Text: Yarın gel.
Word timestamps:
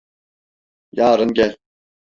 Yarın 0.91 1.33
gel. 1.33 1.57